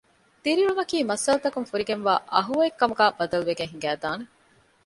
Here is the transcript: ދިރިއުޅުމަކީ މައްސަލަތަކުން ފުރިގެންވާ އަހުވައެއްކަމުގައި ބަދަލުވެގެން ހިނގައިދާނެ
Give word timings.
ދިރިއުޅުމަކީ 0.43 0.97
މައްސަލަތަކުން 1.09 1.67
ފުރިގެންވާ 1.69 2.13
އަހުވައެއްކަމުގައި 2.33 3.15
ބަދަލުވެގެން 3.17 3.71
ހިނގައިދާނެ 3.73 4.25